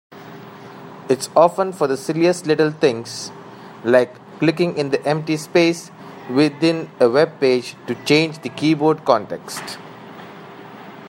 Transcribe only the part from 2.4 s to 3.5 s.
little things,